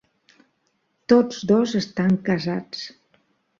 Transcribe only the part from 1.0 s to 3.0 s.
Tots dos estan casats.